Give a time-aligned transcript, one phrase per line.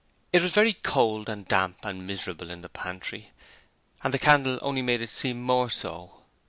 [0.33, 3.29] It was very cold and damp and miserable in the pantry,
[4.03, 6.23] and the candle only made it seem more so.